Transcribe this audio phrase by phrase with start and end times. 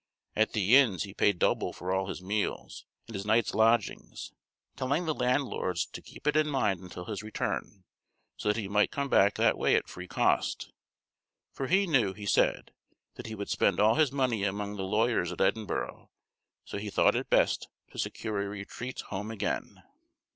[0.35, 4.31] At the inns he paid double for all his meals and his night's lodgings,
[4.75, 7.83] telling the landlords to keep it in mind until his return,
[8.35, 10.71] so that he might come back that way at free cost;
[11.53, 12.71] for he knew, he said,
[13.13, 16.09] that he would spend all his money among the lawyers at Edinburgh,
[16.65, 19.83] so he thought it best to secure a retreat home again.